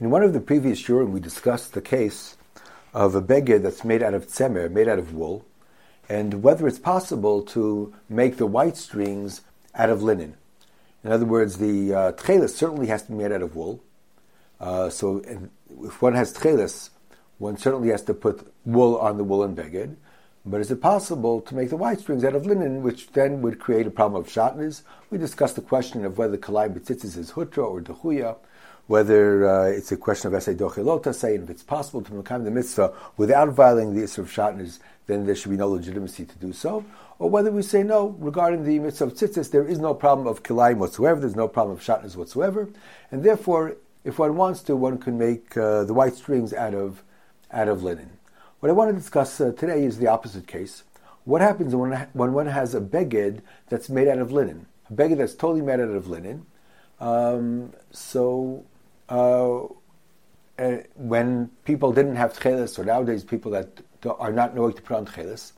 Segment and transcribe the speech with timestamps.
[0.00, 2.38] In one of the previous shurim, we discussed the case
[2.94, 5.44] of a beged that's made out of tzemer, made out of wool,
[6.08, 9.42] and whether it's possible to make the white strings
[9.74, 10.38] out of linen.
[11.04, 13.82] In other words, the uh, tchelis certainly has to be made out of wool.
[14.58, 15.18] Uh, so
[15.84, 16.88] if one has tchelis,
[17.36, 19.96] one certainly has to put wool on the woolen beged.
[20.46, 23.58] But is it possible to make the white strings out of linen, which then would
[23.58, 24.80] create a problem of shatnez?
[25.10, 28.36] We discussed the question of whether kalai b'tzitzis is hutra or dechuya
[28.90, 32.26] whether uh, it's a question of essay dochilota, say, and if it's possible to make
[32.26, 36.36] the mitzvah without violating the issue of shatnez, then there should be no legitimacy to
[36.38, 36.84] do so.
[37.20, 40.42] Or whether we say no, regarding the mitzvah of tzitzis, there is no problem of
[40.42, 42.68] kilayim whatsoever, there's no problem of shatnez whatsoever,
[43.12, 47.04] and therefore, if one wants to, one can make uh, the white strings out of,
[47.52, 48.10] out of linen.
[48.58, 50.82] What I want to discuss uh, today is the opposite case.
[51.24, 54.66] What happens when, when one has a beged that's made out of linen?
[54.90, 56.46] A beged that's totally made out of linen.
[56.98, 58.64] Um, so
[59.10, 59.64] uh,
[60.58, 63.68] uh, when people didn't have tchelis, or nowadays people that
[64.18, 65.52] are not knowing to put on tchelis,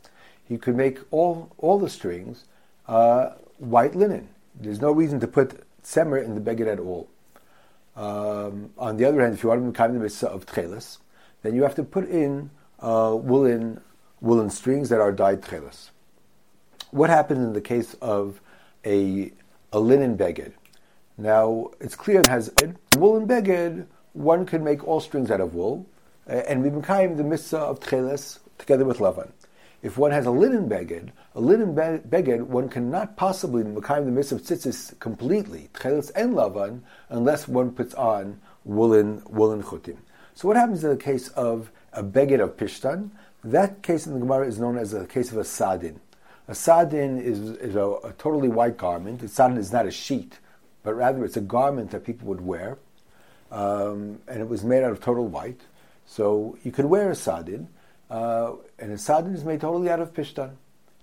[0.44, 2.44] he could make all all the strings
[2.88, 4.28] uh, white linen.
[4.60, 7.08] There's no reason to put tzemer in the beged at all.
[7.94, 10.98] Um, on the other hand, if you want to become the mitzvah of tchelis,
[11.42, 13.80] then you have to put in uh, woolen
[14.20, 15.90] woolen strings that are dyed tchelis.
[16.90, 18.40] What happens in the case of
[18.84, 19.32] a
[19.72, 20.52] a linen beged?
[21.22, 22.52] Now, it's clear it has
[22.96, 25.86] wool and beged, one can make all strings out of wool,
[26.26, 29.30] and we become the mitzvah of tcheles together with lavan.
[29.82, 34.34] If one has a linen beged, a linen beged, one cannot possibly become the mitzvah
[34.34, 39.98] of tzitzis completely, tcheles and lavan, unless one puts on woolen, woolen chutim.
[40.34, 43.10] So what happens in the case of a beged of pishtan?
[43.44, 46.00] That case in the Gemara is known as a case of a sadin.
[46.48, 49.22] A sadin is, is a, a, totally white garment.
[49.22, 50.40] A sadin is not a sheet
[50.82, 52.78] but rather it's a garment that people would wear,
[53.50, 55.60] um, and it was made out of total white.
[56.06, 57.68] So you could wear a sadin,
[58.10, 60.52] uh, and a sadin is made totally out of pishtan.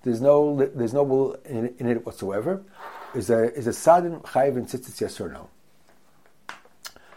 [0.02, 2.62] There's no there's no wool in, in, it whatsoever.
[3.14, 5.48] Is a is a sadin chayiv and tzitzit yes or no?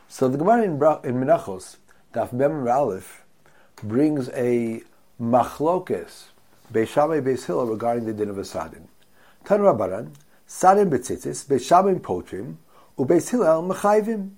[0.07, 1.77] So the Gemara in, in Menachos,
[2.13, 3.23] Daf Mem Aleph,
[3.81, 4.83] brings a
[5.21, 6.25] machlokes
[6.71, 8.87] Beishamay Beis regarding the din of a sadin.
[9.45, 10.13] Tan Rabbanan,
[10.53, 12.57] Sarim betzitzis, beshamim potrim,
[12.95, 14.29] ubeis hillel mechayvim.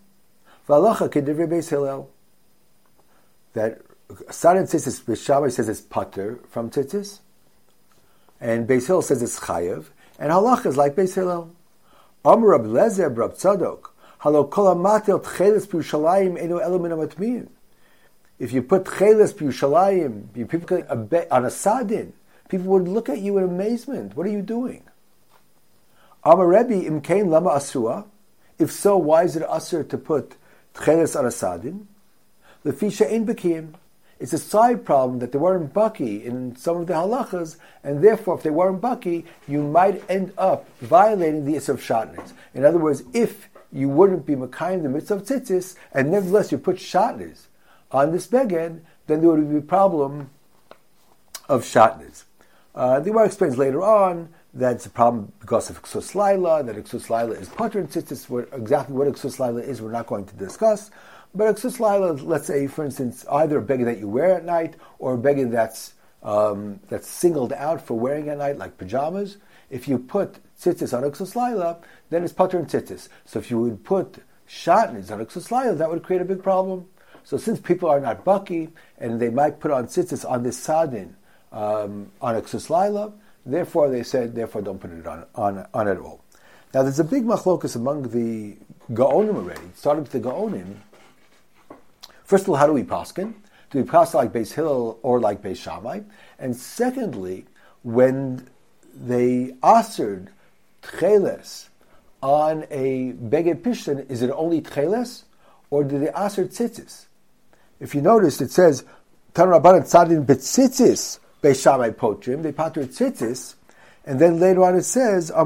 [0.70, 2.10] V'alacha kedivrei beis hillel.
[3.52, 3.82] That
[4.30, 7.20] sarim tzitzis, beshamim says it's putter from tzitzis,
[8.40, 9.88] and beis hillel says it's chayev,
[10.18, 11.54] and halacha is like beis hillel.
[12.24, 13.90] Amr Rab Lezer, Rab Tzadok,
[14.20, 17.50] halo kol amatel tcheles p'Yushalayim enu elomin amatmiyim.
[18.40, 20.82] If you put tcheles p'Yushalayim, people
[21.30, 22.14] on a sadin,
[22.48, 24.16] people would look at you in amazement.
[24.16, 24.84] What are you doing?
[26.26, 28.06] Amar Rebbe imkain lama asua.
[28.58, 30.36] If so, why is it asur to put
[30.74, 31.86] tcheles on a sadin?
[32.66, 33.76] Lefisha ein bekim.
[34.18, 38.38] It's a side problem that they weren't baki in some of the halachas, and therefore,
[38.38, 42.32] if they weren't baki, you might end up violating the issue of shatnez.
[42.56, 46.58] In other words, if you wouldn't be makayim the mitzvah of tzitzis, and nevertheless you
[46.58, 47.48] put shatnez
[47.92, 50.32] on this beged, then there would be a problem
[51.50, 52.24] of shatnez.
[52.74, 57.10] Uh, the Gemara explains later on that's a problem because of Ksus Laila, that Ksus
[57.10, 58.54] Laila is Potter and Tzitzis.
[58.54, 60.92] Exactly what Ksus Laila is, we're not going to discuss.
[61.36, 64.76] But Ksus Laila, let's say, for instance, either a beged that you wear at night
[64.98, 65.94] or a beged that's,
[66.24, 69.38] um, that's singled out for wearing at night, like pajamas.
[69.70, 71.80] If you put Tzitzis on Ksus Laila,
[72.10, 73.10] then it's Potter and Tzitzis.
[73.26, 76.86] So if you would put Shatnez on Ksus Laila, that would create a big problem.
[77.26, 81.18] So since people are not baki, and they might put on Tzitzis on this Sadin,
[81.52, 83.12] um, on Ksus Laila,
[83.46, 86.22] Therefore, they said, therefore, don't put it on, on, on at all.
[86.74, 88.58] Now, there's a big machlokus among the
[88.92, 90.76] Gaonim already, starting with the Gaonim.
[92.24, 93.34] First of all, how do we paskin?
[93.70, 96.02] Do we paskin like Beis Hillel or like Beis Shammai?
[96.40, 97.46] And secondly,
[97.84, 98.48] when
[98.96, 100.32] they answered
[100.82, 101.68] tcheles
[102.22, 105.24] on a beged pishtan, is it only tcheles,
[105.70, 107.06] or did they answer tzitzis?
[107.80, 108.84] If you notice, it says,
[109.34, 113.54] Tan Rabbanan tzadin betzitzis, Beis Shammai Potrim, they pater tzitzis,
[114.04, 115.44] and then later on it says, So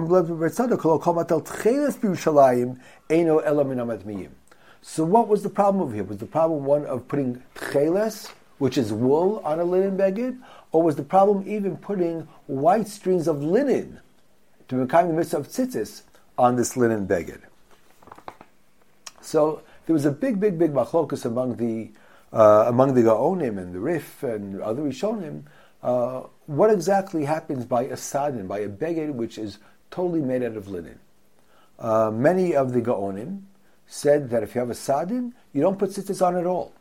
[5.03, 6.05] what was the problem over here?
[6.05, 10.39] Was the problem one of putting tcheles, which is wool, on a linen beged,
[10.71, 13.99] or was the problem even putting white strings of linen
[14.69, 16.03] to become the mitzvah of tzitzis
[16.37, 17.41] on this linen beged?
[19.19, 21.91] So there was a big, big, big machlokus among the
[22.31, 25.43] uh, among the Gaonim and the Rif and other Rishonim
[25.81, 29.59] uh, what exactly happens by a sadin, by a beged which is
[29.91, 30.99] totally made out of linen.
[31.77, 33.43] Uh, many of the Gaonim
[33.87, 36.73] said that if you have a sadin, you don't put tzitzis on at all.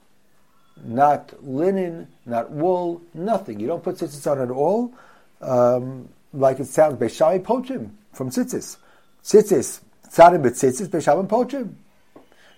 [0.85, 3.61] Not linen, not wool, nothing.
[3.61, 4.93] You don't put tzitzis on at all.
[5.41, 8.77] Um, like it sounds, Beishamai pochim from tzitzis.
[9.23, 9.81] Tzitzis,
[10.11, 11.75] sadin tzitzis, Beishamai pochim.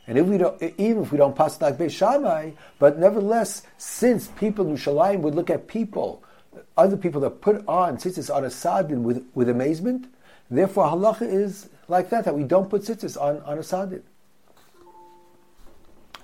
[0.07, 4.67] And if we don't, even if we don't pass like Beishamai, but nevertheless, since people
[4.67, 6.25] in Yerushalayim would look at people,
[6.77, 10.07] other people that put on tzitzis on a sadin with, with amazement,
[10.51, 14.03] therefore halacha is like that, that we don't put tzitzis on, on a sadin.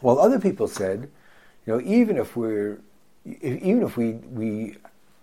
[0.01, 1.11] While other people said,
[1.67, 2.79] you know, even if we're,
[3.25, 4.77] if, even if we, we,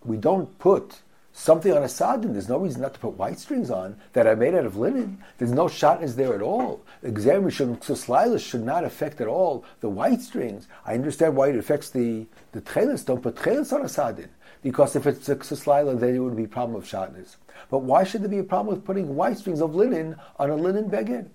[0.04, 1.00] we don't put
[1.32, 4.36] something on a sadin, there's no reason not to put white strings on that are
[4.36, 5.18] made out of linen.
[5.38, 6.82] There's no shatnez there at all.
[7.02, 10.68] Examination slice should not affect at all the white strings.
[10.86, 13.06] I understand why it affects the, the tchelis.
[13.06, 14.30] Don't put tchelis on a sadin.
[14.64, 17.36] Because if it's a ksuslaila, then it would be a problem of shatnez.
[17.70, 20.56] But why should there be a problem with putting white strings of linen on a
[20.56, 21.30] linen beged?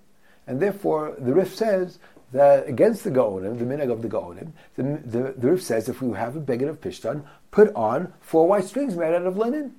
[0.47, 1.99] And therefore, the Rif says
[2.31, 6.01] that against the Gaonim, the minhag of the Gaonim, the, the, the Rif says if
[6.01, 9.75] we have a beged of Pishtan, put on four white strings made out of linen.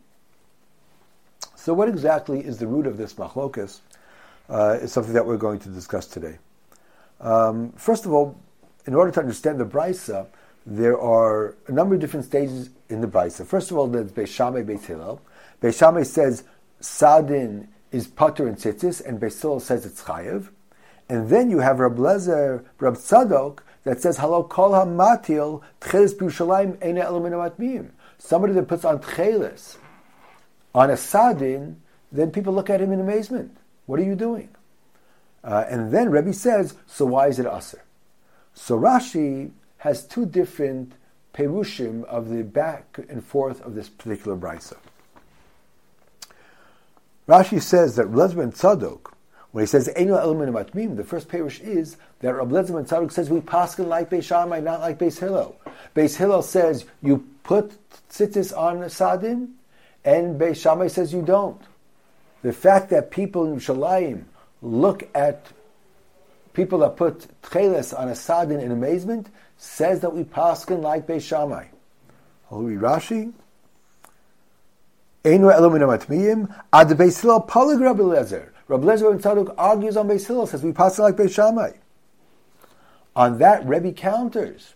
[1.57, 3.81] So, what exactly is the root of this machlokas?
[4.49, 6.37] Uh, is something that we're going to discuss today.
[7.21, 8.37] Um, first of all,
[8.85, 10.27] in order to understand the brisa,
[10.67, 13.47] there are a number of different stages in the brisa.
[13.47, 15.21] First of all, there's Beis Shammai, Beis Hillel.
[15.63, 16.45] Beis Shammai says
[16.81, 20.49] sadin is pater and tzitzis, and Beis Hillel says it's chayev.
[21.09, 26.79] And then you have Rab Lezer, Rab Tzadok, that says, Halo kol ha-matil, tchelis b'Yushalayim
[26.79, 27.91] elomin matmiyim.
[28.19, 29.77] Somebody that puts on tchelis,
[30.75, 31.81] on a sadin,
[32.13, 33.57] then people look at him in amazement.
[33.87, 34.51] What are you doing?
[35.43, 37.83] Uh, and then Rebbe says, so why is it aser?
[38.53, 40.93] So Rashi has two different
[41.35, 44.77] perushim of the back and forth of this particular brisa.
[47.27, 49.13] Rashi says that Lezben Tzadok,
[49.53, 53.11] when he says Eino element of Matmim, the first parish is that Rab Lezben Tzadok
[53.11, 55.57] says we paskin like Beis Shammai, not like Beis Hillel.
[55.97, 57.73] Beis Hillel says you put
[58.11, 59.53] tzitzis on sadin,
[60.05, 61.63] and Beis Shammai says you don't.
[62.43, 64.25] The fact that people in Shalayim
[64.61, 65.47] look at
[66.53, 71.23] people that put tcheles on a sadin in amazement says that we paskin like Beis
[71.23, 71.67] Shammai.
[72.51, 73.33] I'll Rashi.
[75.25, 78.51] Einu elumin amatmiyim ad Beis Hillel polig Rabbi Lezer.
[78.69, 81.73] Rabbi Lezer and Tzadok argues on Beis Hillel, says we paskin like Beis Shammai.
[83.15, 84.75] On that, Rebbe counters.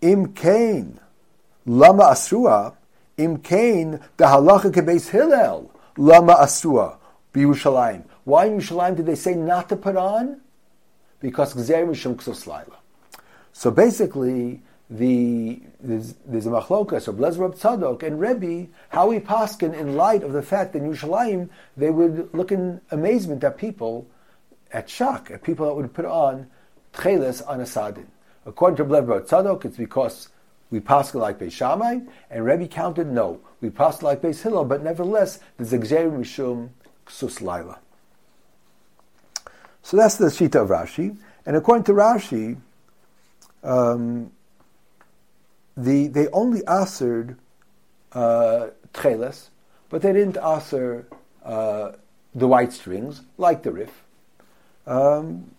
[0.00, 1.00] Im kain
[1.66, 2.74] lama asrua
[3.16, 6.96] im kain the halacha ke Beis Hillel lama asrua
[7.34, 8.04] b'Yushalayim.
[8.28, 10.42] Why in Yerushalayim did they say not to put on?
[11.18, 12.70] Because Gzer Mishum Ksos
[13.54, 14.60] So basically,
[14.90, 20.22] the there's, there's a machlokas of Blezrab Tzadok and Rebbe, how we paskin in light
[20.22, 21.48] of the fact that in Yerushalayim
[21.78, 24.06] they would look in amazement at people,
[24.72, 26.48] at shock, at people that would put on
[26.92, 28.08] tcheles on a sadin.
[28.44, 30.28] According to Blezrab Tzadok, it's because
[30.70, 34.82] we paskin like Beis Shammai, and Rebbe counted no, we paskin like Beis Hillel, but
[34.82, 36.68] nevertheless there's a Gzer Mishum
[37.06, 37.78] Ksus Laila.
[39.88, 41.16] So that's the Shita of Rashi.
[41.46, 42.58] And according to Rashi,
[43.64, 44.30] um,
[45.78, 47.38] the, they only answered
[48.12, 49.48] uh, tcheles,
[49.88, 51.06] but they didn't answer
[51.42, 51.92] uh,
[52.34, 54.02] the white strings, like the Rif.
[54.86, 55.52] Um,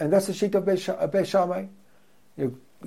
[0.00, 1.66] and that's the sheet of Beis Shammai.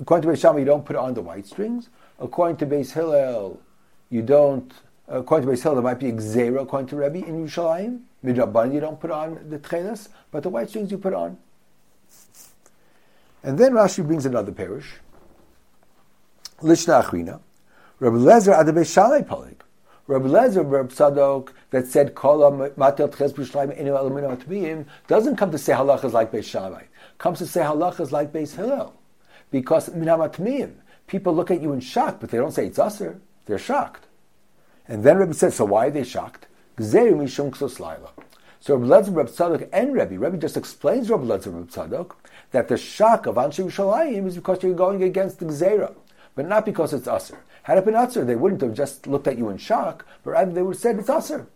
[0.00, 1.90] according to Beis Shammai, you don't put it on the white strings.
[2.18, 3.60] According to Beis Hillel,
[4.10, 4.72] you don't.
[5.10, 8.00] Uh, according to Beis Hillel, there might be a according to Rebbe in Yerushalayim.
[8.24, 11.36] Midrabban, you don't put on the tcheles, but the white strings you put on.
[13.42, 14.94] And then Rashi brings another parish.
[16.60, 17.40] Lishna Achrina.
[17.98, 19.56] Rabbi Lezer Adabei Shalei Polig.
[20.06, 22.40] Rabbi Lezer, Rabbi Tzadok, that said Kol
[25.06, 26.82] doesn't come to say halachas like Beis Shammai.
[27.18, 28.94] Comes to say halachas like Beis Hillel.
[29.50, 30.74] Because Minamatmiyim,
[31.06, 33.20] people look at you in shock, but they don't say it's usher.
[33.46, 34.06] They're shocked.
[34.88, 36.46] And then Rabbi says, so why are they shocked?
[36.78, 37.26] So Rabbi
[38.86, 42.12] Lezer, Rabbi Tzadok, and Rabbi, Rabbi just explains Rabbi Lezer, Rabbi Tzadok,
[42.50, 45.94] that the shock of Anshe Yerushalayim is because you're going against the Gzera,
[46.34, 47.38] but not because it's Aser.
[47.64, 50.52] Had it been Aser, they wouldn't have just looked at you in shock, but rather
[50.52, 51.46] they would have said it's Aser.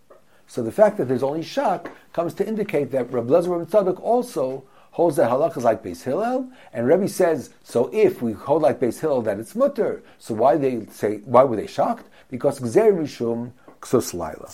[0.47, 4.01] So the fact that there's only shock comes to indicate that Rabbi Lezer, Rabbi Tzadok
[4.01, 8.63] also holds that halakha is like Beis Hillel, and Rebbe says, so if we hold
[8.63, 12.09] like Beis Hillel that it's mutter, so why they say why were they shocked?
[12.31, 14.51] Because Gzer Mishum Ksus Laila.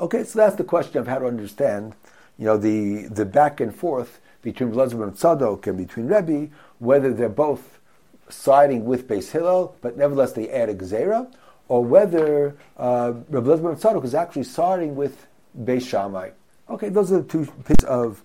[0.00, 1.94] Okay, so that's the question of how to understand,
[2.38, 7.12] you know, the, the back and forth between Blazim and Tzadok and between Rebbe, whether
[7.12, 7.80] they're both
[8.28, 11.32] siding with Beis Hillel, but nevertheless they add a Gezerah,
[11.66, 15.26] or whether uh, Rabbi and Tzadok is actually siding with
[15.58, 16.30] Beis Shammai.
[16.70, 18.22] Okay, those are the two bits of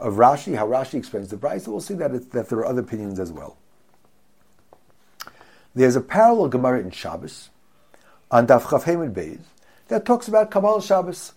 [0.00, 3.20] of Rashi, how Rashi explains the Brisa, we'll see that, that there are other opinions
[3.20, 3.56] as well.
[5.74, 7.50] There's a parallel Gemara in Shabbos
[8.30, 9.40] on Daf Chafhem Beis
[9.88, 11.32] that talks about Kabbalah Shabbos.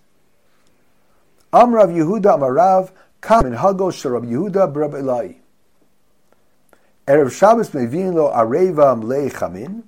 [1.51, 5.35] Amrav Yehuda Amarav Kam in Hago Sharab Yehuda Brab Elai.
[7.07, 9.83] Erev Shabbos Mevin Lo Areva Mlei Chamin.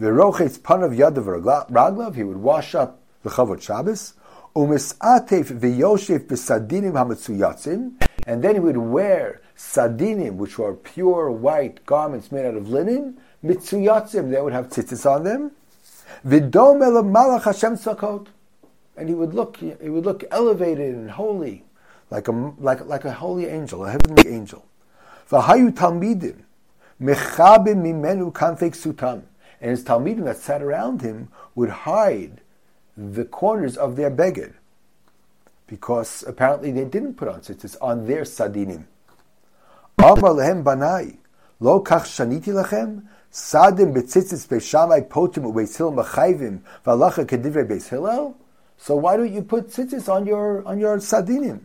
[0.00, 2.14] V'rochetz Panav Yadav Raglav.
[2.14, 4.14] He would wash up the Chavot Shabbos.
[4.56, 7.92] Umisatef v'yoshev b'sadinim hametzuyatzim,
[8.26, 13.18] and then he would wear sadinim, which were pure white garments made out of linen,
[13.44, 15.50] mitzuyatzim, they would have tzitzis on them.
[16.24, 18.28] V'dom malach Hashem tzakot,
[18.96, 21.64] and he would look, he would look elevated and holy,
[22.10, 24.64] like a like like a holy angel, a heavenly angel.
[25.28, 26.42] V'hayu talmidim
[27.02, 29.22] mechabim mimenu kanfek sutam,
[29.60, 32.40] and his talmidim that sat around him would hide
[32.96, 34.54] the corners of their beged,
[35.66, 38.84] because apparently they didn't put on tzitzis on their sadinim.
[40.00, 41.16] Amar lehem banai,
[41.58, 43.02] lo kach shaniti lachem,
[43.32, 48.36] sadim betzitzis beishamai potim ubeis hillel machayvim v'alacha kedivrei beis hillel.
[48.76, 51.62] So why don't you put tzitzis on your on your sadinim?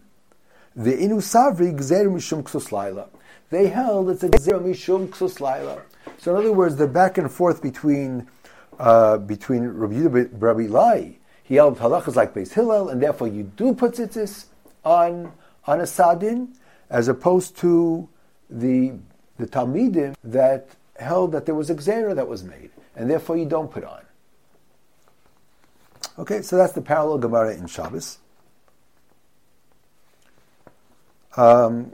[0.75, 3.07] The inu savri gzeru mishum ksus.
[3.51, 5.81] They held it's a gzeru mishum ksus.
[6.17, 8.27] So in other words, the back and forth between
[8.79, 13.43] uh, between Rabbi Yehuda Rabbi Lai he held halachas like Beis Hillel, and therefore you
[13.43, 14.45] do put tzitzis
[14.83, 15.31] on
[15.67, 16.55] on a sadin,
[16.89, 18.09] as opposed to
[18.49, 18.93] the
[19.37, 23.45] the talmidim that held that there was a gzera that was made, and therefore you
[23.45, 24.01] don't put on.
[26.19, 28.19] Okay, so that's the parallel Gemara in Shabbos.
[31.35, 31.93] Um,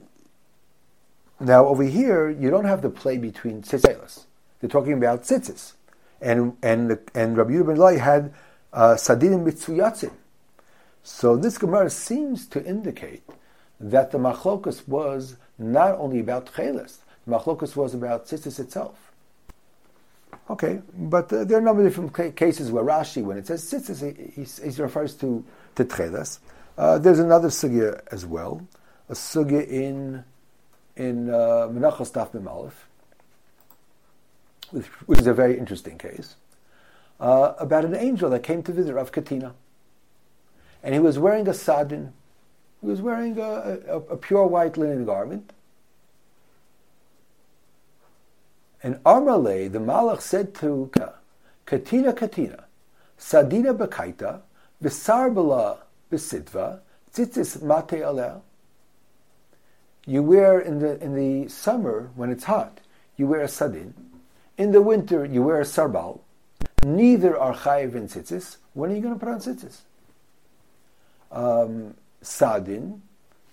[1.40, 4.26] now over here, you don't have the play between tzitzis.
[4.60, 5.74] They're talking about tzitzis,
[6.22, 8.34] and and and Rabbi Yehuda ben Lai had
[8.74, 10.12] uh, mitzuyatzim.
[11.02, 13.24] So this Gemara seems to indicate
[13.80, 19.12] that the machlokus was not only about chelis, the machlokus was about tzitzis itself.
[20.50, 23.64] Okay, but uh, there are a number of different cases where Rashi, when it says
[23.64, 25.44] tzitzis, he, he, he refers to,
[25.76, 26.40] to chelis.
[26.78, 28.66] Uh, there's another sugya as well,
[29.10, 30.24] a sugya in
[31.00, 32.34] in uh, Menachos Taf
[34.72, 36.36] which, which is a very interesting case
[37.20, 39.56] uh, about an angel that came to visit Rav Katina.
[40.84, 42.14] And he was wearing a sadin.
[42.82, 45.52] He was wearing a, a, a pure white linen garment.
[48.82, 50.90] And Armale, the Malach said to
[51.66, 52.64] Katina, Katina,
[53.18, 54.42] Sadina bekaita,
[54.82, 56.80] Visarbala besidva,
[57.14, 58.42] tzitzis mate aleh.
[60.06, 62.80] You wear in the in the summer when it's hot,
[63.18, 63.94] you wear a sadin.
[64.58, 66.22] In the winter, you wear a sarbal
[66.86, 68.58] neither are chayiv in tzitzis.
[68.74, 69.80] When are you going to put on tzitzis?
[71.32, 73.02] Um, sadin,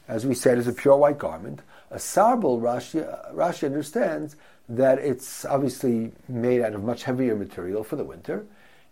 [0.09, 1.61] as we said, is a pure white garment.
[1.91, 4.37] A sarbal, Rashi, Rashi understands
[4.69, 8.45] that it's obviously made out of much heavier material for the winter,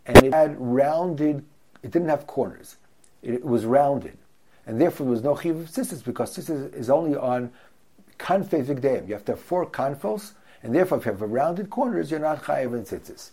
[0.06, 1.44] and it had rounded.
[1.82, 2.76] It didn't have corners.
[3.22, 4.18] It, was rounded,
[4.66, 7.50] and therefore there was no chiv of tzitzis because tzitzis is only on
[8.18, 9.08] kanfei vigdeim.
[9.08, 12.42] You have to have four kanfos, and therefore if you have rounded corners, you're not
[12.42, 13.30] chayiv in tzitzis.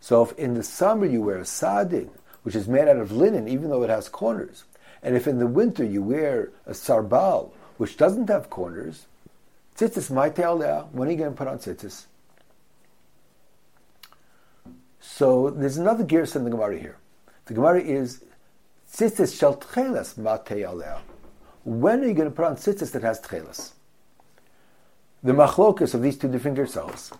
[0.00, 2.10] So if in the summer you wear a sadin,
[2.42, 4.64] which is made out of linen, even though it has corners,
[5.02, 9.06] and if in the winter you wear a sarbal, which doesn't have corners,
[9.76, 10.08] tzitzis
[10.58, 12.04] there, when are you going to put on tzitzis?
[15.00, 16.96] So there's another gear in the Gemara here.
[17.46, 18.22] The Gemara is
[18.92, 21.00] tzitzis shel tchelas alea.
[21.64, 23.72] When are you going to put on tzitzis that has tchelas?
[25.22, 27.12] The machlokas of these two different gersels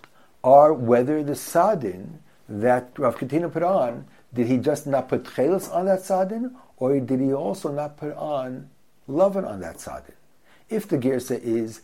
[0.43, 5.69] are whether the sadin that Rav Katina put on, did he just not put chelis
[5.75, 8.69] on that sadin, or did he also not put on
[9.07, 10.15] lovin on that sadin?
[10.69, 11.83] If the girsa is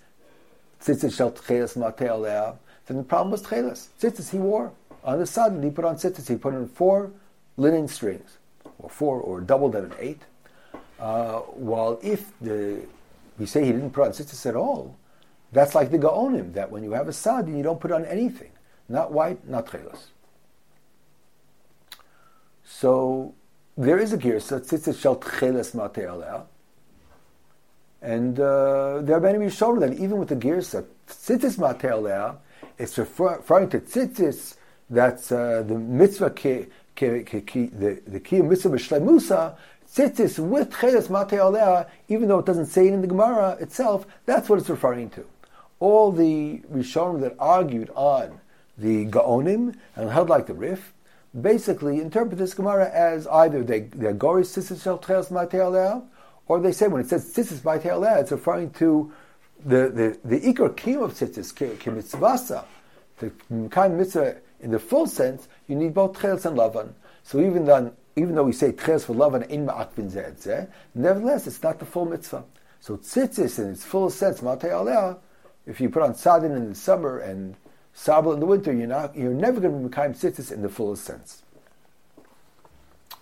[0.83, 3.89] tzitzit shel tchelis matei then the problem was tchelis.
[4.01, 4.73] Tzitzit he wore
[5.05, 5.63] on the sadin.
[5.63, 6.27] He put on tzitzit.
[6.27, 7.13] He put on four
[7.57, 8.39] linen strings,
[8.79, 10.23] or four, or doubled that in eight.
[10.99, 12.81] Uh, while if the
[13.39, 14.97] we say he didn't put on tzitzit at all,
[15.53, 18.51] that's like the gaonim that when you have a sadin, you don't put on anything,
[18.89, 20.07] not white, not tchelis.
[22.65, 23.35] So
[23.77, 26.45] there is a girsa, tzitzit shel tcheles matei
[28.01, 32.37] and uh, there are many Rishonim that even with the girsa, tzitzis matei
[32.79, 34.57] it's referring to tzitzis,
[34.89, 39.57] that's uh, the mitzvah, ke, ke, the, the key mitzvah b'shlemusa,
[39.93, 44.49] tzitzis with cheles matei even though it doesn't say it in the Gemara itself, that's
[44.49, 45.25] what it's referring to.
[45.81, 48.41] All the Rishonim that argued on
[48.79, 50.95] the Gaonim and held like the Rif,
[51.41, 56.05] basically interpret this Gemara as either they, they're goris sisis shel tcheles
[56.49, 59.13] Or they say when it says by te'aleh, it's referring to
[59.65, 62.65] the, the, the ikar kim of tzitzis, kimitzvasa.
[63.19, 63.33] The
[63.71, 66.93] kind mitzvah in the full sense, you need both tcheles and lavan.
[67.23, 71.63] So even though, even though we say tcheles for lavan in ma'akvin zeh, nevertheless, it's
[71.63, 72.45] not the full mitzvah.
[72.81, 75.19] So tzitzis in its full sense, matei
[75.67, 77.57] if you put on sadin in the summer and
[77.97, 80.69] sabel in the winter, you're not, you're never going to be mekayim tzitzis in the
[80.69, 81.43] fullest sense.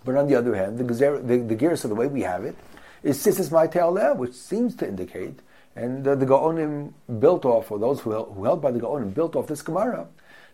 [0.04, 2.56] But on the other hand, the, the, the gears of the way we have it
[3.02, 5.38] is tzitzis matei which seems to indicate,
[5.76, 9.14] and uh, the Gaonim built off, or those who held, who held by the Gaonim
[9.14, 10.08] built off this Gemara,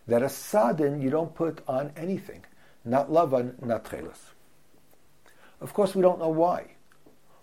[0.07, 2.45] that a sadin you don't put on anything,
[2.85, 4.19] not lavan, not tchelas.
[5.59, 6.75] Of course, we don't know why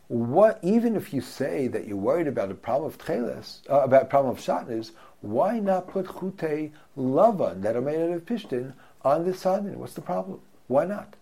[0.09, 4.09] what even if you say that you're worried about a problem of tcheles, uh, about
[4.09, 8.73] problem of shatnez, why not put chute lavan that are made out of pishtin
[9.05, 9.79] on the sadin?
[9.79, 10.41] What's the problem?
[10.67, 11.15] Why not?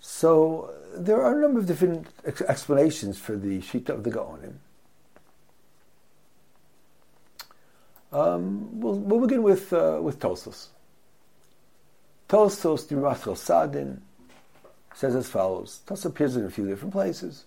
[0.00, 4.54] So there are a number of different ex- explanations for the shita of the Gaonim.
[8.12, 10.68] Um, we'll, we'll, begin with uh, with Tosos.
[12.28, 14.00] Tosos the Rachel Sadin
[14.96, 15.80] says as follows.
[15.86, 17.44] This appears in a few different places.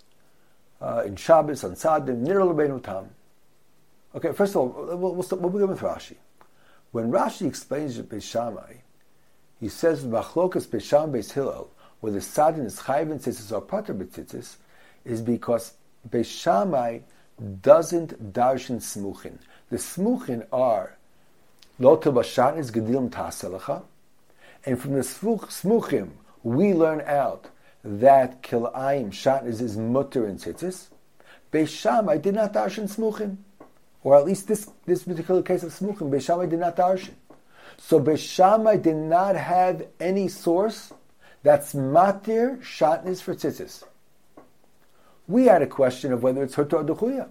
[0.80, 3.10] Uh, in Shabbos, on Sadim, Nir Rabbeinu Tam.
[4.14, 6.16] Okay, first of all, we'll, we'll, we'll begin with Rashi.
[6.92, 8.76] When Rashi explains Beis Shammai,
[9.60, 13.62] he says Machlokas Beis Shammai Beis Hillel, where the Sadin is Chayv and Tzitzis or
[13.62, 13.98] Pater
[15.04, 15.74] is because
[16.08, 17.04] Beis
[17.62, 19.40] doesn't darshan smuchin.
[19.70, 20.98] The smuchin are
[21.80, 23.82] Lotel Bashan is Gedilim Taselacha,
[24.66, 26.12] and from the smuchim
[26.44, 27.48] we learn out
[27.84, 30.88] that kilayim shatnez is mutter in tzitzis.
[31.52, 33.38] I did not darshan smuchim,
[34.04, 36.10] or at least this this particular case of smuchim.
[36.10, 37.14] Beisham, I did not darshan.
[37.78, 40.94] So Beisham, I did not have any source
[41.44, 43.84] that's matir shatnez for tzitzis.
[45.28, 47.30] We had a question of whether it's hurta or duchuya,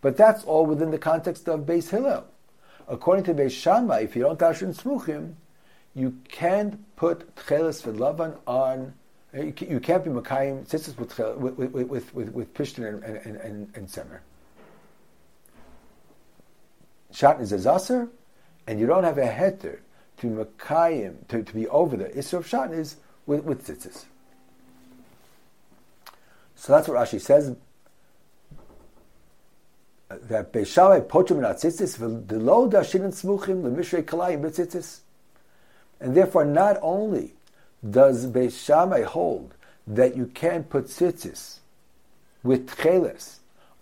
[0.00, 2.26] but that's all within the context of Beis Hillel.
[2.86, 5.34] According to Beis Shammai, if you don't darshan smuchim,
[5.98, 8.94] you can't put tcheles lavan on.
[9.36, 13.70] Uh, you can't be makayim tzitzis with with with with, with pishtin and and and,
[13.74, 14.20] and semer.
[17.12, 18.08] Shat is a zaser,
[18.66, 19.80] and you don't have a heter
[20.18, 24.04] to makayim to, to be over the isra of shat is with with tzitzis.
[26.54, 27.56] So that's what Rashi says.
[30.08, 35.00] That Beishavai at tzitzis v'lo dashin smuchim l'mishrei kalayim b'tzitzis.
[36.00, 37.34] And therefore, not only
[37.88, 39.54] does Beis Shammai hold
[39.86, 41.58] that you can't put tzitzis
[42.42, 43.38] with tcheles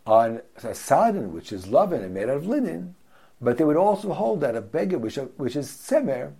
[0.06, 2.94] on a sadin, which is lovin and made out of linen,
[3.40, 6.32] but they would also hold that a beged, which, which is semer,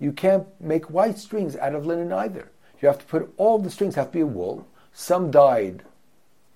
[0.00, 2.50] you can't make white strings out of linen either.
[2.80, 4.66] You have to put all the strings have to be wool.
[4.92, 5.82] Some dyed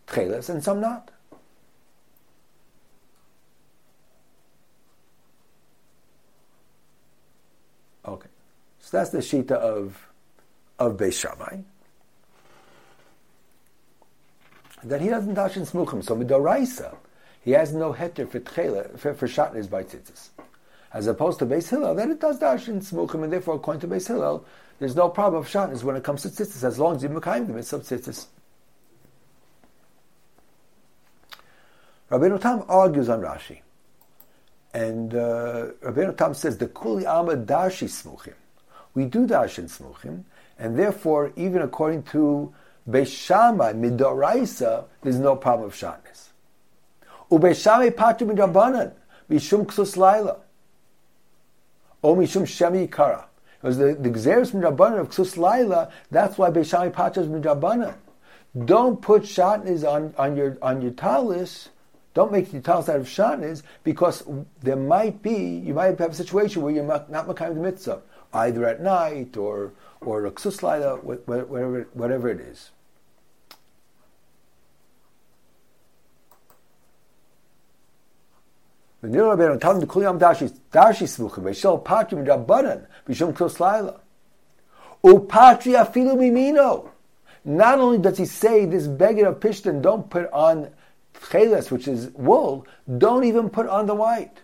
[0.06, 1.10] tcheles and some not.
[8.06, 8.28] Okay.
[8.88, 10.08] So that's the shita of
[10.78, 11.58] of Beis Shammai.
[14.82, 16.02] That he doesn't dash in smuchim.
[16.02, 16.96] So midoraisa,
[17.44, 20.28] he has no heter for tchela for, for by tzitzis.
[20.90, 23.88] As opposed to Beis Hillel, that it does dash in smuchim, and therefore according to
[23.88, 24.46] Beis Hillel,
[24.78, 27.46] there's no problem of shatnez when it comes to tzitzis, as long as you mekayim
[27.46, 28.24] the mitzvah of tzitzis.
[32.10, 33.60] Rabbeinu Tam argues on Rashi.
[34.72, 38.32] And uh, Rabbeinu Tam says, the kuli alma dashi smuchim
[38.98, 40.24] we do darshan smuchim,
[40.58, 42.52] and therefore, even according to
[42.90, 46.30] Beishama midoraisa, there's no problem of shatnez.
[47.30, 48.90] Ubeishame patu midrabanan
[49.30, 50.38] mishum ksus laila,
[52.02, 53.26] or mishum shemi kara.
[53.60, 57.94] Because the the gzeres midrabanan of ksus laila, that's why Beishame patu is midrabanan.
[58.64, 61.68] Don't put shatnez on, on your on your talis.
[62.14, 64.24] Don't make your talis out of shatnez because
[64.60, 68.66] there might be you might have a situation where you're not, not the mitzvah either
[68.66, 72.70] at night or or a ksuslaida, whatever, whatever it is.
[87.44, 90.68] Not only does he say this beged of Pishtan, don't put on
[91.30, 92.66] cheles, which is wool,
[92.98, 94.40] don't even put on the white.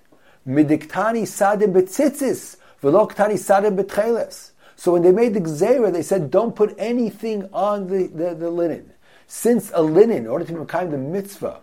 [4.77, 8.51] So when they made the gzera, they said, don't put anything on the, the, the
[8.51, 8.92] linen.
[9.27, 11.61] Since a linen, in order to make the mitzvah,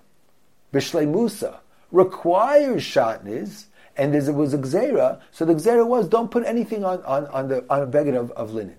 [0.73, 1.59] bishlei musa,
[1.91, 3.65] requires shatnez,
[3.97, 7.49] and there was a gzera, so the gzera was, don't put anything on, on, on,
[7.49, 8.77] the, on a beged of, of linen.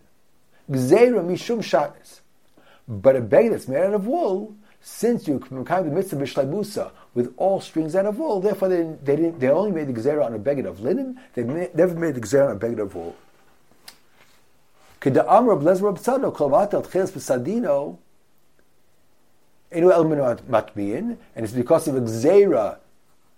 [0.68, 2.20] Gzera mishum shatnez.
[2.88, 7.32] But a beged that's made out of wool, since you come the mitzvah b'shleimusa with
[7.36, 10.34] all strings out of wool, therefore they, they, didn't, they only made the gzera on
[10.34, 11.20] a beged of linen.
[11.34, 13.16] They never made the gzera on a beged of wool.
[15.00, 17.98] Keda'amr b'lezer b'tzadno kol matel tchilas b'sadino
[19.70, 22.78] enu el matmiin, and it's because of a gzera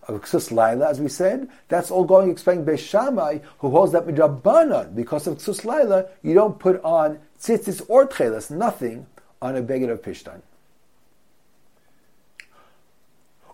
[0.08, 4.06] of Ksus Laila, as we said, that's all going explaining Beis Shammai, who holds that
[4.06, 9.06] midrabanan, because of Ksus Laila, you don't put on tzitzis or tchelas, nothing,
[9.40, 10.40] on a beged of Pishtan.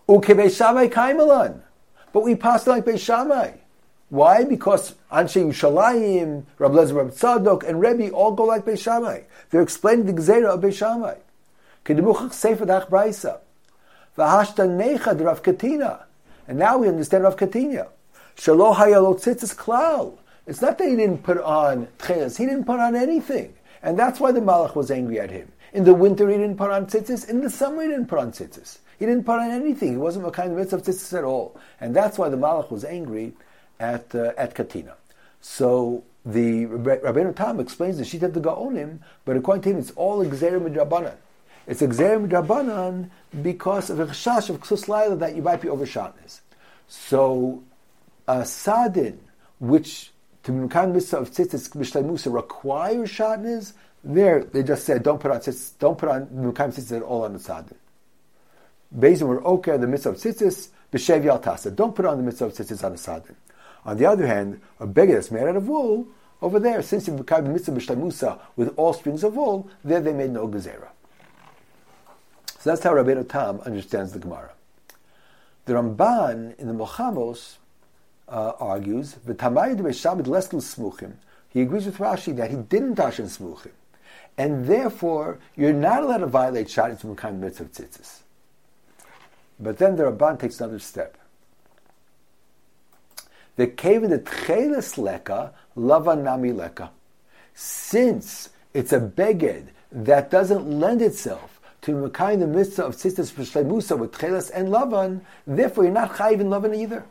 [2.13, 3.51] But we passed like Beis Shammai.
[4.09, 4.43] Why?
[4.43, 9.21] Because Anshe Yushalayim, Rab Lezer, Rab Tzadok, and Rebbe all go like Beis Shammai.
[9.49, 11.15] They're explaining the Gzera of Beis Shammai.
[11.85, 13.39] Kedemuchach Sefer Dach Braisa.
[14.17, 16.05] V'hashta Nechad Rav Katina.
[16.47, 17.87] And now we understand Rav Katina.
[18.35, 20.17] Shalo Hayalot Tzitzis Klal.
[20.45, 23.53] It's not that he didn't put on tchelas, he didn't put on anything.
[23.81, 25.51] And that's why the Malach was angry at him.
[25.71, 28.31] In the winter he didn't put on tzitzis, in the summer he didn't put on
[28.31, 28.79] tzitzis.
[29.01, 29.93] He didn't put on anything.
[29.93, 31.59] He wasn't a kind of mitzvah tzitzis at all.
[31.79, 33.33] And that's why the Malach was angry
[33.79, 34.93] at, uh, at Katina.
[35.41, 39.89] So the Rabbeinu Tam explains the sheet of the Gaonim, but according to him, it's
[39.95, 41.15] all Xerim Midrabanan.
[41.65, 43.09] It's Xerim Midrabanan
[43.41, 46.41] because of the chash of Ksus Laila that you might be overshotness.
[46.87, 47.63] So
[48.27, 49.17] a Sadin,
[49.59, 50.11] which
[50.43, 55.39] to Mekam Mitzvah of Tzitzis Mishlai requires shatnez, there they just said don't put on
[55.39, 57.77] tzitzis, don't put on Mekam Tzitzis at all on the Sadin.
[58.97, 62.45] Based were okay, the Mitzvah of Tzitzis, B'Shev Yal Tasa, don't put on the Mitzvah
[62.45, 63.35] of Tzitzis on a Sadin.
[63.85, 66.07] On the other hand, a beged that's made out of wool,
[66.41, 70.31] over there, since you become mitzvah b'shlemusa with all strings of wool, there they made
[70.31, 70.89] no gezerah.
[72.59, 74.51] So that's how Rabbeinu Tam understands the Gemara.
[75.65, 77.57] The Ramban in the Mochamos
[78.27, 81.13] uh, argues, smuchim.
[81.49, 83.71] He agrees with Rashi that he didn't dash in smuchim.
[84.37, 88.20] And therefore, you're not allowed to violate Shadis from kind of mitzvah tzitzis.
[89.61, 91.17] But then the Ramban takes another step.
[93.55, 96.89] The cave the tcheles leka, lava nami leka.
[97.53, 103.97] Since it's a beged that doesn't lend itself to Mekai the mitzvah of tzitzis Musa
[103.97, 107.05] with Tchelas and Lavan, therefore you're not chayiv in Lavan either.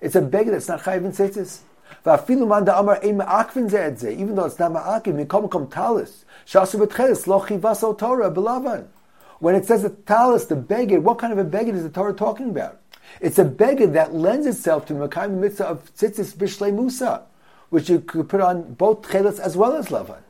[0.00, 1.60] It's a beged that's not chayiv in tzitzis.
[4.12, 8.86] Even though it's not ma'akiv, mikom kom talis, shasu b'tchelis, lo chivaso Torah b'lavan.
[9.40, 12.12] When it says the talis, the beged, what kind of a beged is the Torah
[12.12, 12.78] talking about?
[13.22, 17.22] It's a beged that lends itself to the Mekai mitzvah of tzitzis b'shlei Musa,
[17.70, 20.20] which you could put on both tchelis as well as Lavan.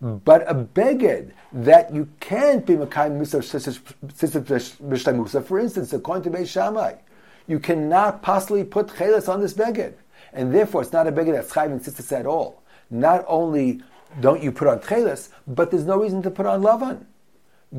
[0.00, 0.16] Hmm.
[0.16, 6.48] But a beged that you can't be Makayim Mitzvah Musa, for instance, according to Beis
[6.48, 6.94] Shammai,
[7.46, 9.94] you cannot possibly put chelas on this beged.
[10.32, 12.62] And therefore, it's not a beged that's chayv and tzitzis at all.
[12.90, 13.82] Not only
[14.20, 17.04] don't you put on chelas, but there's no reason to put on lavan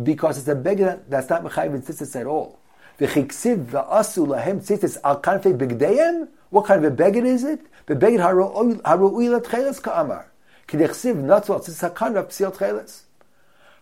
[0.03, 2.59] because it's a beged that's not mechayiv in tzitzis at all.
[2.99, 6.27] V'chiksiv v'asu lahem tzitzis al kanfei begdeim.
[6.49, 7.61] What kind of a beged is it?
[7.87, 10.25] V'beged haru'ui latcheles ka'amar.
[10.67, 13.03] K'dechsiv natzu al tzitzis ha'kanra psiot cheles.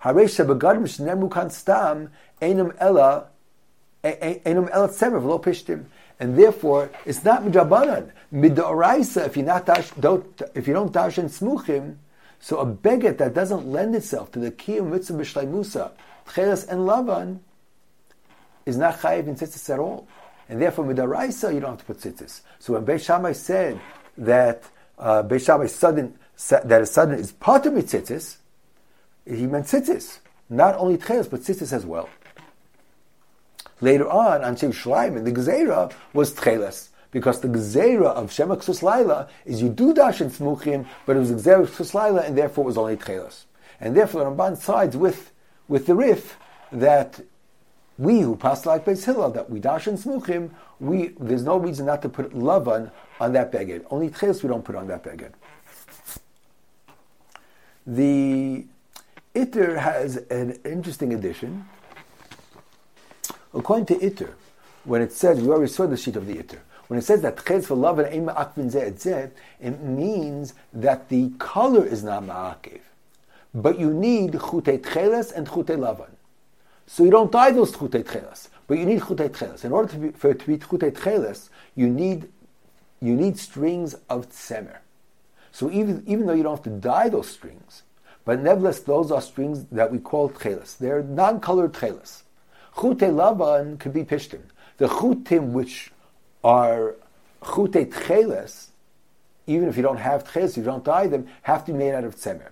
[0.03, 2.09] Harei shebegadim shnemu kan stam
[2.41, 3.27] enum ela
[4.03, 5.85] enum ela tzemer v'lo pishtim.
[6.19, 8.11] And therefore, it's not midrabanan.
[8.31, 11.95] Midoraisa, if you not dash, don't, if you don't dash and smuchim,
[12.39, 15.91] so a beged that doesn't lend itself to the kiyum mitzvah b'shleimusa,
[16.27, 17.39] tcheles and lavan,
[18.65, 20.07] is not chayiv in tzitzis at all.
[20.47, 22.41] And therefore, midoraisa, you don't have to put tzitzis.
[22.59, 23.79] So when Beis Shammai said
[24.17, 24.63] that
[24.99, 26.17] uh, Beis Shammai sudden
[26.49, 28.37] that a sudden is part of mitzitzis,
[29.25, 30.19] he meant tzitzis.
[30.49, 32.09] Not only tcheles, but tzitzis as well.
[33.81, 36.89] Later on, on Shem the Gzeira was tcheles.
[37.15, 41.19] Because the Gzeira of Shema Ksus Laila is you do dash in Smuchim, but it
[41.19, 43.45] was Gzeira Ksus Laila, and therefore it was only tcheles.
[43.79, 45.31] And therefore the Ramban sides with,
[45.69, 46.37] with the Rif
[46.73, 47.21] that
[47.97, 50.49] we who pass like Beis Hillel, that we dash in Smuchim,
[50.81, 53.85] we, there's no reason not to put Lavan on that beged.
[53.89, 55.31] Only tcheles we don't put on that beged.
[57.87, 58.65] The
[59.33, 61.65] Itter has an interesting addition.
[63.53, 64.33] According to Itter,
[64.83, 67.43] when it says, we already saw the sheet of the Itter, when it says that
[67.45, 68.29] ches for love and
[69.59, 72.81] it means that the color is not ma'akev.
[73.53, 76.11] But you need chutei tcheles and chutei lavan.
[76.87, 79.65] So you don't dye those chutei tcheles, but you need chutei tcheles.
[79.65, 82.29] In order to be, for it to be chutei tcheles, you need,
[83.01, 84.77] you need strings of tzemer.
[85.51, 87.83] So even, even though you don't have to dye those strings,
[88.25, 90.77] but nevertheless, those are strings that we call tcheles.
[90.77, 92.23] They're non-colored tcheles.
[92.79, 94.41] Chute lavan could be pishtim.
[94.77, 95.91] The chutim which
[96.45, 96.95] are
[97.43, 98.67] chute tcheles,
[99.47, 102.03] even if you don't have tcheles, you don't dye them, have to be made out
[102.03, 102.49] of tzemer.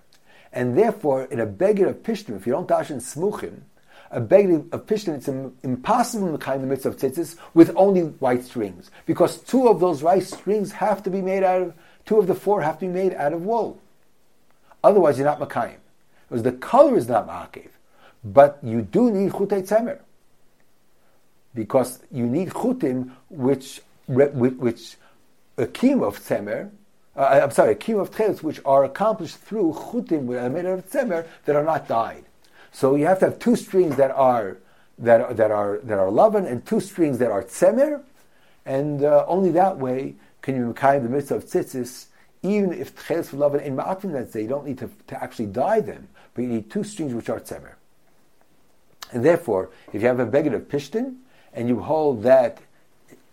[0.51, 3.61] And therefore, in a beged of pishtim, if you don't dash in smuchim,
[4.09, 5.27] a beged of pishtim, it's
[5.63, 8.89] impossible to kind the midst of tzitzis with only white strings.
[9.05, 11.73] Because two of those white strings have to be made out of,
[12.05, 13.79] two of the four have to be made out of wool.
[14.83, 15.77] Otherwise, you're not makayim.
[16.29, 17.69] Because the color is not ma'akev.
[18.23, 19.99] But you do need chutei tzemer.
[21.55, 24.97] Because you need chutim which, which,
[25.57, 26.71] a kim of tzemer,
[27.15, 30.89] uh, I'm sorry, a kim of tchelis, which are accomplished through chutim are made of
[30.89, 32.25] tzemer that are not dyed.
[32.71, 34.57] So you have to have two strings that are
[34.97, 38.01] that are, that are that are lavan and two strings that are tzemer,
[38.65, 42.07] and uh, only that way can you make the mitzvah of tzitzis.
[42.41, 45.79] Even if tchelis for lavan in ma'atim that they don't need to, to actually dye
[45.79, 47.75] them, but you need two strings which are tzemer.
[49.11, 51.17] And therefore, if you have a beged of pishtin
[51.53, 52.59] and you hold that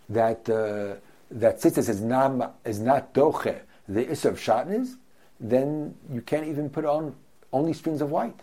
[0.09, 0.95] that uh,
[1.31, 4.95] that tzitzis is not is not doche the issue of shatnez,
[5.39, 7.15] then you can't even put on
[7.51, 8.39] only strings of white,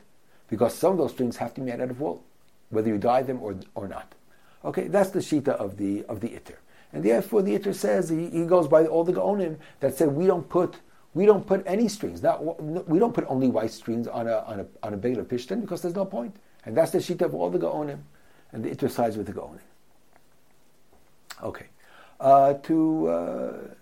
[0.50, 2.22] because some of those strings have to be made out of wool,
[2.70, 4.14] whether you dye them or, or not.
[4.64, 6.56] Okay, that's the shita of the of the itter,
[6.92, 10.26] and therefore the itter says he, he goes by all the gaonim that said we
[10.26, 10.76] don't put
[11.14, 12.22] we don't put any strings.
[12.22, 15.60] Not we don't put only white strings on a on a on a of pishtan
[15.60, 18.00] because there's no point, and that's the shita of all the gaonim,
[18.52, 19.61] and it itter sides with the gaonim.
[21.42, 21.66] Okay,
[22.20, 23.08] uh, to.
[23.08, 23.74] Uh,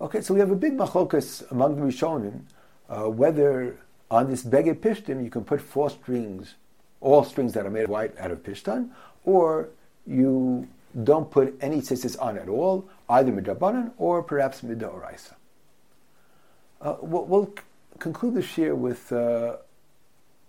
[0.00, 2.44] Okay, so we have a big machokas among the Rishonim,
[2.88, 3.76] uh, whether
[4.10, 6.54] on this beged pishtim you can put four strings,
[7.02, 8.88] all strings that are made of white out of pishtan,
[9.24, 9.68] or
[10.06, 10.66] you
[11.04, 15.34] don't put any tzitzis on at all, either midrabanan or perhaps midoraisa.
[16.80, 17.54] Uh, we'll, we'll,
[17.98, 19.56] conclude this year with uh,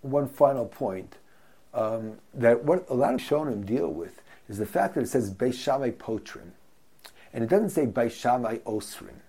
[0.03, 1.17] one final point
[1.73, 5.33] um, that what a lot of Shonim deal with is the fact that it says
[5.33, 6.51] Beishamai Potrim,
[7.33, 9.21] and it doesn't say Beishamai Osrim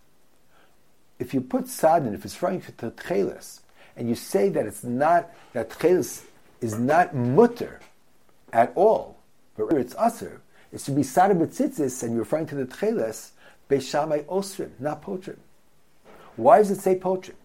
[1.22, 3.61] if you put sadin, if it's referring to tchelis,
[3.96, 6.24] and you say that it's not that tchelis
[6.61, 7.81] is not mutter
[8.52, 9.16] at all,
[9.57, 10.40] but rather it's aser,
[10.72, 13.31] it should be sadin betzitzis, and you're referring to the tchelis
[13.70, 15.38] beishamai osrim, not potrim.
[16.37, 17.37] Why does it say potrim?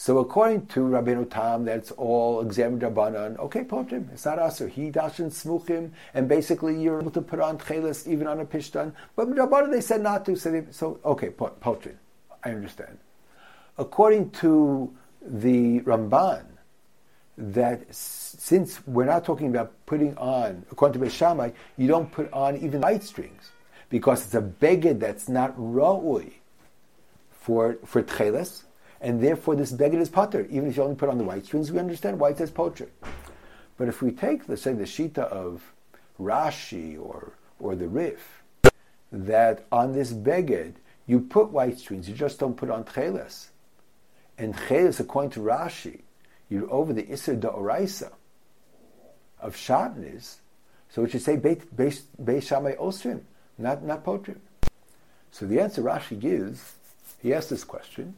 [0.00, 3.38] So according to Rabbeinu Tam, that's all examined Rabbanan.
[3.38, 4.66] Okay, potrim, it's not aser.
[4.66, 8.94] He dashin smuchim, and basically you're able to put on tchelis even on a pishtan.
[9.14, 11.96] But Rabbanan they said not to, so, they, so okay, potrim.
[12.42, 12.96] I understand.
[13.76, 16.44] According to the Ramban,
[17.36, 22.56] that since we're not talking about putting on, according to Beishamai, you don't put on
[22.56, 23.50] even light strings
[23.90, 26.32] because it's a beged that's not ra'ui
[27.30, 28.62] for for tcheles,
[29.00, 30.46] and therefore this beged is potter.
[30.50, 32.88] Even if you only put on the white strings, we understand why it says potter.
[33.76, 35.72] But if we take, let's say, the shita of
[36.20, 38.42] Rashi or or the Rif,
[39.12, 40.74] that on this beged
[41.06, 43.48] you put white strings, you just don't put on tcheles.
[44.38, 46.00] And tcheles, according to Rashi,
[46.48, 48.12] you're over the Isser Da'oraisa
[49.40, 50.36] of Shatnez,
[50.88, 53.20] so it should say Beit Shamay Osrim,
[53.58, 54.38] not, not Potrim.
[55.30, 56.74] So the answer Rashi gives,
[57.22, 58.14] he asks this question,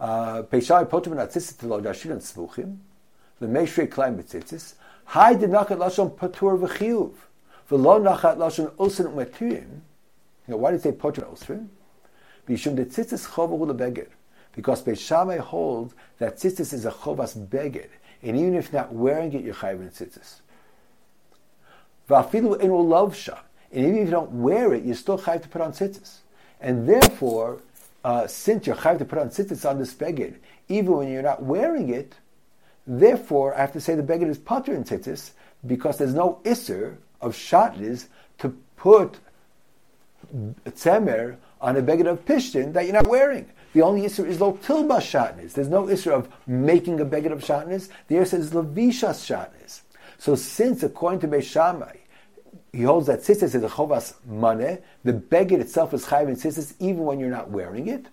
[0.00, 2.78] Peshay Potrim and Atzitzit Lo Dashin and Svuchim,
[3.40, 7.12] the Meishrei Klein Betzitzis, Hai de Nachat Lashon Patur V'chiyuv,
[7.70, 9.80] V'lo Nachat Lashon Osin U'Maturim,
[10.48, 11.68] you know, why did they say potter osrim?
[12.46, 12.74] Because
[14.82, 17.88] Beishamai holds that tzitzis is a chovas beged,
[18.22, 20.40] and even if not wearing it, you're chayiv in tzitzis.
[22.08, 25.60] Va'afilu enu lovsha, and even if you don't wear it, you're still chayiv to put
[25.60, 26.20] on tzitzis.
[26.62, 27.60] And therefore,
[28.04, 30.36] uh, since you're chayiv to put on tzitzis on this beged,
[30.68, 32.14] even when you're not wearing it,
[32.86, 35.32] therefore I have to say the beged is potter in tzitzis
[35.66, 38.06] because there's no isser of shatlis
[38.38, 39.18] to put
[40.66, 43.50] tzemer on a beged of pishtin that you're not wearing.
[43.74, 45.52] The only isser is lo tilba shatnis.
[45.52, 47.88] There's no isser of making a beged of shatnis.
[48.08, 49.80] The isser is levishas shatnis.
[50.18, 51.96] So since, according to Beishamai,
[52.72, 56.74] he holds that tzitzis is a chovas mane, the beged itself is chayv in tzitzis
[56.78, 58.06] even when you're not wearing it.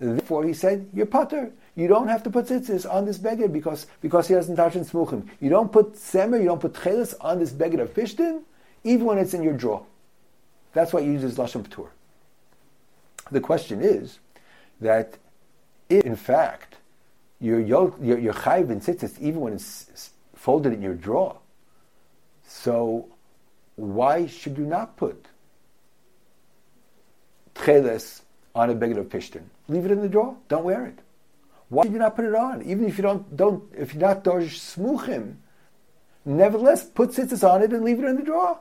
[0.00, 1.50] Therefore, he said, you're putter.
[1.74, 4.84] You don't have to put tzitzis on this beged because, because he doesn't touch in
[4.84, 5.28] smuchim.
[5.40, 8.42] You don't put semer, you don't put chelis on this beged of pishtin,
[8.84, 9.84] even when it's in your drawer.
[10.72, 11.88] That's why he uses Lashon Ptur.
[13.30, 14.18] The question is
[14.80, 15.18] that
[15.88, 16.76] if, in fact,
[17.40, 21.38] you're, you're, you're chayv in tzitzis even when it's folded in your drawer,
[22.46, 23.08] so
[23.78, 25.26] why should you not put
[27.54, 29.44] tcheles on a beged of pishtin?
[29.68, 30.36] Leave it in the drawer.
[30.48, 30.98] Don't wear it.
[31.68, 32.62] Why should you not put it on?
[32.62, 35.36] Even if you don't, don't if you're not dorj smuchim,
[36.24, 38.58] nevertheless, put tzitzis on it and leave it in the drawer.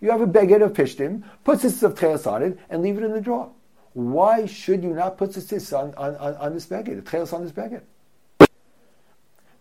[0.00, 3.02] You have a beged of pishtim, put tzitzis of tcheles on it, and leave it
[3.02, 3.50] in the drawer.
[3.94, 7.42] Why should you not put tzitzis on, on, on, on this beged, the tcheles on
[7.42, 7.82] this beged?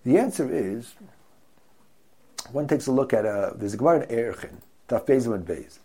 [0.06, 0.94] The answer is,
[2.52, 4.58] one takes a look at a, there's a Gemara in Erchin,
[4.94, 5.80] And Bez.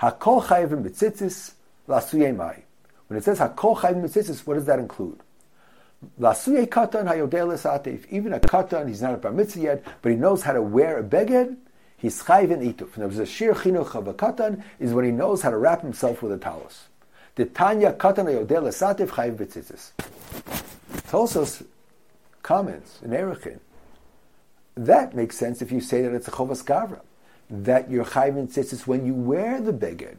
[0.00, 1.52] Hakol chayvim betzitzis
[1.88, 2.62] lasuyei mai.
[3.06, 5.18] When it says hakol chayvim betzitzis, what does that include?
[6.20, 8.06] Lasuyei katan hayodel esatev.
[8.10, 10.98] Even a katan, he's not a bar mitzvah yet, but he knows how to wear
[10.98, 11.56] a beged,
[11.96, 12.94] he's chayvin ituf.
[12.94, 15.56] And there was a shir chinuch of a katan, is when he knows how to
[15.56, 16.86] wrap himself with a talus.
[17.34, 19.92] The Tanya katan hayodel esatev chayv betzitzis.
[21.08, 21.64] Tosos
[22.42, 23.58] comments in Erichin.
[24.76, 27.00] That makes sense if you say that it's a chovas gavra,
[27.50, 30.16] that your chayv tzitzis when you wear the beged.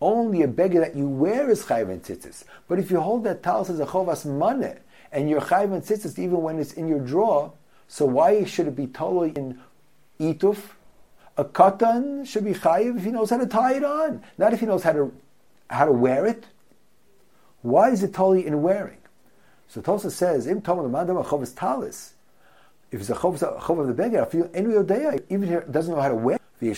[0.00, 2.44] Only a beged that you wear is chayv in tzitzis.
[2.68, 4.78] But if you hold that talus as a chovas maneh,
[5.12, 7.52] and your chayv tzitzis even when it's in your drawer,
[7.88, 9.60] so why should it be totally in
[10.18, 10.58] ituf?
[11.36, 14.60] A katan should be chayiv if he knows how to tie it on, not if
[14.60, 15.12] he knows how to
[15.70, 16.46] how to wear it.
[17.62, 18.98] Why is it totally in wearing?
[19.68, 22.14] So Tosa says, "Im tom mandam chovas talis."
[22.90, 26.39] If it's a chov, of the beged, even if he doesn't know how to wear.
[26.60, 26.74] In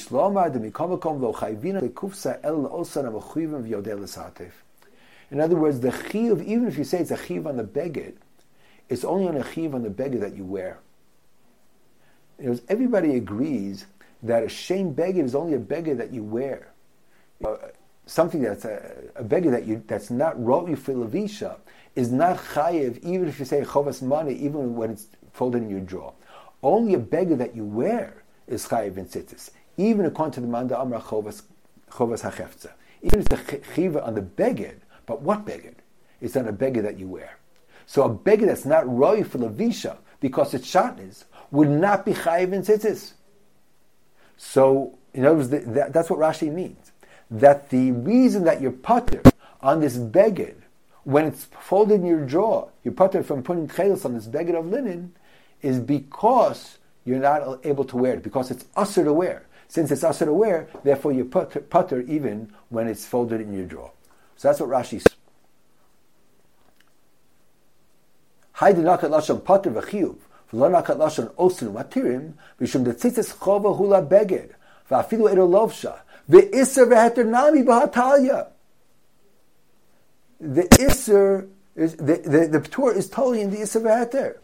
[5.40, 8.14] other words, the chiv, even if you say it's a chiv on the beged,
[8.88, 10.78] it's only on a chiv on the beged that you wear.
[12.68, 13.86] Everybody agrees
[14.22, 16.68] that a shame beged is only a beged that you wear.
[17.44, 17.56] Uh,
[18.06, 20.92] something that's a, a beged that you that's not roi for
[21.94, 25.80] is not chayiv, even if you say chovas money, even when it's folded in your
[25.80, 26.12] drawer.
[26.62, 30.78] Only a beggar that you wear is chayiv in tzitzis, even according to the manda
[30.78, 31.42] amra chovas
[31.90, 32.70] hachefza.
[33.02, 35.74] Even if it's the chiva on the beged, but what beged?
[36.20, 37.38] It's not a beged that you wear.
[37.87, 42.52] So a beged that's not roi for levisha because it's shatnez would not be chayiv
[42.52, 43.12] in tzitzis.
[44.37, 46.92] So in other words, that, that's what Rashi means.
[47.30, 49.22] That the reason that you're putter
[49.61, 50.56] on this beged
[51.04, 54.54] when it's folded in your drawer, you put it from putting chelis on this beged
[54.58, 55.14] of linen,
[55.61, 59.46] is because you're not able to wear it, because it's usher to wear.
[59.72, 63.64] Since it's usher to wear, therefore you put putter even when it's folded in your
[63.64, 63.90] drawer.
[64.37, 65.16] So that's what Rashi says.
[68.56, 70.16] Haydi nakat lashon putter v'chiyuv,
[70.52, 74.50] lashon osin matirim, v'shum detzitzes chova hula beged,
[74.90, 77.62] v'afilu v'isser v'heter nami
[80.38, 84.37] the Isser is the the, the Ptur is totally in the Isser V'Heter.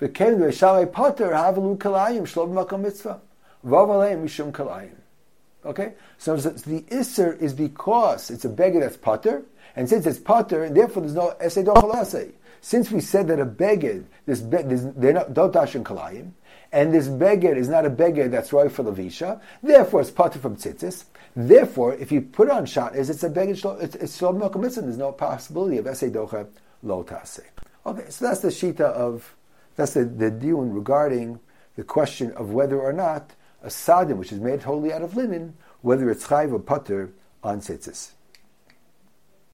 [0.00, 3.22] V'ken v'shalei kalayim shlom makom mitzvah
[3.64, 9.42] Okay, so the Isser is because it's a beged that's Potter,
[9.74, 12.32] and since it's Potter, and therefore there's no Esei Dochalase.
[12.60, 16.32] Since we said that a beged, this, this they're not don't dash in kalayim,
[16.72, 20.56] and this beged is not a beged that's right for levisha, therefore it's Potter from
[20.56, 21.04] tzitzis.
[21.36, 25.12] Therefore, if you put on shot, is it's a beged, it's, it's shlom There's no
[25.12, 26.46] possibility of esei docha
[26.82, 27.42] lo tase.
[27.86, 29.34] Okay, so that's the shita of
[29.76, 31.38] that's the the deal regarding
[31.76, 35.54] the question of whether or not a sadin, which is made wholly out of linen,
[35.80, 38.10] whether it's chayv or putter on tzitzis.